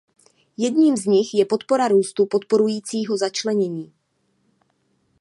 Jedním 0.57 0.97
z 0.97 1.05
nich 1.05 1.33
je 1.33 1.45
podpora 1.45 1.87
růstu 1.87 2.25
podporujícího 2.25 3.17
začlenění. 3.17 3.93